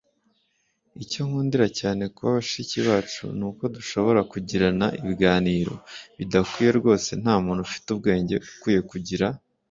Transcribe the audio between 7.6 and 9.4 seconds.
ufite ubwenge ukwiye kugira